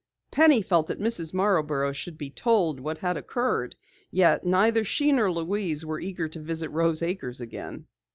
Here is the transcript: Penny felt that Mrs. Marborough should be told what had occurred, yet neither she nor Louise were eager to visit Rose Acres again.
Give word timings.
Penny 0.31 0.63
felt 0.63 0.87
that 0.87 0.99
Mrs. 0.99 1.31
Marborough 1.31 1.91
should 1.91 2.17
be 2.17 2.31
told 2.31 2.79
what 2.79 2.97
had 2.97 3.17
occurred, 3.17 3.75
yet 4.09 4.43
neither 4.43 4.83
she 4.83 5.11
nor 5.11 5.31
Louise 5.31 5.85
were 5.85 5.99
eager 6.01 6.27
to 6.27 6.39
visit 6.39 6.69
Rose 6.69 7.03
Acres 7.03 7.39
again. 7.39 7.85